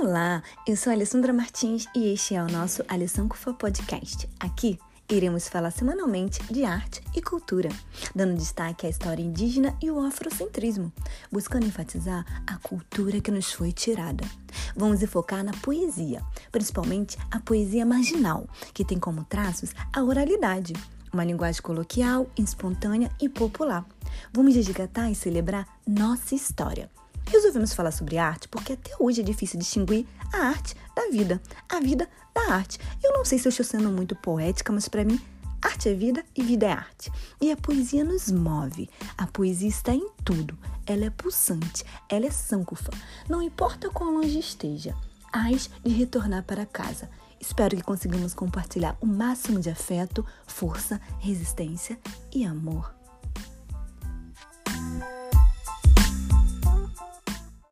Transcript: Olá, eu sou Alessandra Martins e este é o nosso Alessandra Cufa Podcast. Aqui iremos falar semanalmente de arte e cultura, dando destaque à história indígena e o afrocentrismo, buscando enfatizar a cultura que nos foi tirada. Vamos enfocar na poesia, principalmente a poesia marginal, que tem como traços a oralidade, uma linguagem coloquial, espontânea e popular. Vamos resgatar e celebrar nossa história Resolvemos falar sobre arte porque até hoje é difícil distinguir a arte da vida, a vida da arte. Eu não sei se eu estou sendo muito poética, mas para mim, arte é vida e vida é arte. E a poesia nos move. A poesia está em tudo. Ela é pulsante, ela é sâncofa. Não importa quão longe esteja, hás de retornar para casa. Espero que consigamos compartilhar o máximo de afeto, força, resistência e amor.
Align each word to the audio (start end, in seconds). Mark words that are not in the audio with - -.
Olá, 0.00 0.42
eu 0.66 0.74
sou 0.74 0.90
Alessandra 0.90 1.34
Martins 1.34 1.86
e 1.94 2.12
este 2.14 2.34
é 2.34 2.42
o 2.42 2.50
nosso 2.50 2.82
Alessandra 2.88 3.28
Cufa 3.28 3.52
Podcast. 3.52 4.28
Aqui 4.40 4.78
iremos 5.08 5.48
falar 5.48 5.70
semanalmente 5.70 6.42
de 6.50 6.64
arte 6.64 7.02
e 7.14 7.20
cultura, 7.20 7.68
dando 8.14 8.34
destaque 8.34 8.86
à 8.86 8.88
história 8.88 9.22
indígena 9.22 9.76
e 9.82 9.90
o 9.90 10.00
afrocentrismo, 10.00 10.90
buscando 11.30 11.66
enfatizar 11.66 12.24
a 12.46 12.56
cultura 12.56 13.20
que 13.20 13.30
nos 13.30 13.52
foi 13.52 13.70
tirada. 13.70 14.24
Vamos 14.74 15.02
enfocar 15.02 15.44
na 15.44 15.52
poesia, 15.52 16.22
principalmente 16.50 17.18
a 17.30 17.38
poesia 17.38 17.84
marginal, 17.84 18.48
que 18.72 18.86
tem 18.86 18.98
como 18.98 19.24
traços 19.24 19.72
a 19.92 20.02
oralidade, 20.02 20.72
uma 21.12 21.22
linguagem 21.22 21.60
coloquial, 21.60 22.26
espontânea 22.36 23.10
e 23.20 23.28
popular. 23.28 23.84
Vamos 24.32 24.56
resgatar 24.56 25.10
e 25.10 25.14
celebrar 25.14 25.68
nossa 25.86 26.34
história 26.34 26.90
Resolvemos 27.26 27.72
falar 27.72 27.90
sobre 27.90 28.18
arte 28.18 28.48
porque 28.48 28.74
até 28.74 28.90
hoje 28.98 29.20
é 29.20 29.24
difícil 29.24 29.58
distinguir 29.58 30.06
a 30.32 30.48
arte 30.48 30.74
da 30.94 31.08
vida, 31.10 31.40
a 31.68 31.80
vida 31.80 32.08
da 32.34 32.54
arte. 32.54 32.78
Eu 33.02 33.12
não 33.12 33.24
sei 33.24 33.38
se 33.38 33.46
eu 33.46 33.50
estou 33.50 33.64
sendo 33.64 33.90
muito 33.90 34.14
poética, 34.16 34.72
mas 34.72 34.88
para 34.88 35.04
mim, 35.04 35.20
arte 35.60 35.88
é 35.88 35.94
vida 35.94 36.24
e 36.36 36.42
vida 36.42 36.66
é 36.66 36.72
arte. 36.72 37.10
E 37.40 37.50
a 37.50 37.56
poesia 37.56 38.04
nos 38.04 38.30
move. 38.30 38.88
A 39.16 39.26
poesia 39.26 39.68
está 39.68 39.94
em 39.94 40.08
tudo. 40.24 40.58
Ela 40.86 41.06
é 41.06 41.10
pulsante, 41.10 41.84
ela 42.08 42.26
é 42.26 42.30
sâncofa. 42.30 42.90
Não 43.28 43.40
importa 43.40 43.88
quão 43.90 44.16
longe 44.16 44.38
esteja, 44.38 44.94
hás 45.32 45.70
de 45.84 45.92
retornar 45.92 46.42
para 46.44 46.66
casa. 46.66 47.08
Espero 47.40 47.76
que 47.76 47.82
consigamos 47.82 48.34
compartilhar 48.34 48.96
o 49.00 49.06
máximo 49.06 49.58
de 49.58 49.68
afeto, 49.68 50.24
força, 50.46 51.00
resistência 51.18 51.98
e 52.32 52.44
amor. 52.44 53.01